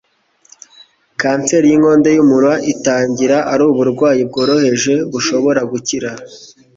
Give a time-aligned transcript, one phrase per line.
[1.21, 6.09] Kanseri y'inkondo y'umura itangira ari uburwayi bworoheje bushobora gukira